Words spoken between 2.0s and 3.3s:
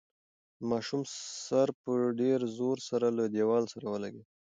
ډېر زور سره له